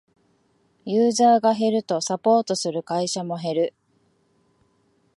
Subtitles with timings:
[0.83, 3.73] ユーザーが減るとサポートする会社も減る